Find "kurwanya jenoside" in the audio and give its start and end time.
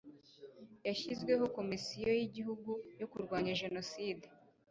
3.11-4.25